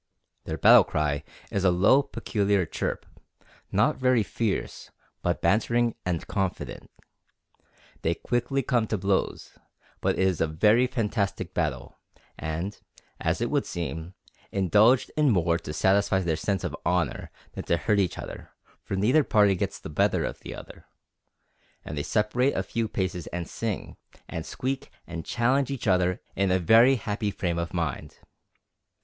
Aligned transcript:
Their 0.45 0.57
battle 0.57 0.83
cry 0.83 1.23
is 1.51 1.63
a 1.63 1.69
low, 1.69 2.01
peculiar 2.01 2.65
chirp, 2.65 3.05
not 3.71 3.97
very 3.97 4.23
fierce, 4.23 4.89
but 5.21 5.43
bantering 5.43 5.93
and 6.07 6.25
confident. 6.25 6.89
They 8.01 8.15
quickly 8.15 8.63
come 8.63 8.87
to 8.87 8.97
blows, 8.97 9.59
but 10.01 10.17
it 10.17 10.25
is 10.27 10.41
a 10.41 10.47
very 10.47 10.87
fantastic 10.87 11.53
battle, 11.53 11.99
and, 12.35 12.81
as 13.19 13.41
it 13.41 13.51
would 13.51 13.67
seem, 13.67 14.15
indulged 14.51 15.11
in 15.15 15.29
more 15.29 15.59
to 15.59 15.71
satisfy 15.71 16.17
their 16.21 16.35
sense 16.35 16.63
of 16.63 16.75
honor 16.83 17.29
than 17.53 17.65
to 17.65 17.77
hurt 17.77 17.99
each 17.99 18.17
other, 18.17 18.49
for 18.81 18.95
neither 18.95 19.23
party 19.23 19.53
gets 19.53 19.77
the 19.77 19.87
better 19.91 20.23
of 20.25 20.39
the 20.39 20.55
other, 20.55 20.87
and 21.85 21.95
they 21.95 22.01
separate 22.01 22.53
a 22.55 22.63
few 22.63 22.87
paces 22.87 23.27
and 23.27 23.47
sing, 23.47 23.97
and 24.27 24.47
squeak, 24.47 24.89
and 25.05 25.25
challenge 25.27 25.69
each 25.69 25.85
other 25.85 26.19
in 26.35 26.49
a 26.49 26.57
very 26.57 26.95
happy 26.95 27.29
frame 27.29 27.59
of 27.59 27.71
mind. 27.71 28.17